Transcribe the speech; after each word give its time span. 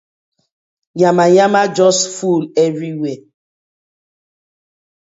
Yamayama 0.99 1.75
just 1.75 2.01
full 2.17 2.49
everywhere. 2.57 3.21